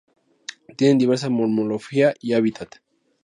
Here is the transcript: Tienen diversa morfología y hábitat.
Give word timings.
Tienen 0.77 0.97
diversa 0.97 1.29
morfología 1.29 2.15
y 2.19 2.33
hábitat. 2.33 2.77